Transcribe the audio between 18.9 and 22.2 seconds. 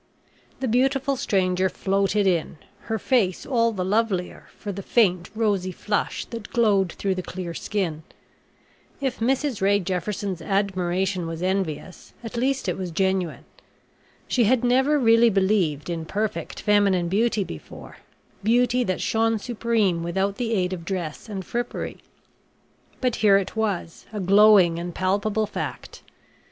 shone supreme without the aid of dress and frippery